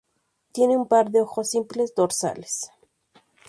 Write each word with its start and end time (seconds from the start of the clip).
Tienen 0.51 0.79
un 0.79 0.87
par 0.87 1.11
de 1.11 1.21
ojos 1.21 1.51
simples 1.51 1.93
dorsales. 1.93 2.71